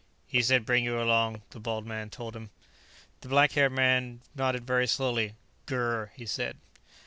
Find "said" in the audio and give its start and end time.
0.41-0.65, 6.25-6.57